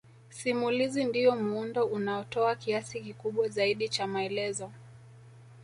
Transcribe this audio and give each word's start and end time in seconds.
Simulizi 0.29 1.03
ndiyo 1.03 1.35
muundo 1.35 1.85
unaotoa 1.85 2.55
kiasi 2.55 3.01
kikubwa 3.01 3.47
zaidi 3.47 3.89
cha 3.89 4.07
maelezo 4.07 4.71